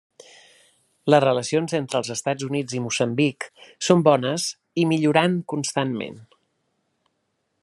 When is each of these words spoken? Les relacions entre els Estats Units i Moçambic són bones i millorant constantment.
Les 1.13 1.21
relacions 1.25 1.75
entre 1.81 1.99
els 1.99 2.09
Estats 2.15 2.47
Units 2.49 2.75
i 2.79 2.83
Moçambic 2.87 3.49
són 3.91 4.03
bones 4.11 4.49
i 4.85 4.89
millorant 4.95 5.41
constantment. 5.55 6.23